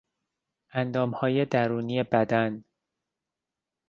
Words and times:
اندامهای 0.71 1.45
درونی 1.45 2.03
بدن 2.03 2.63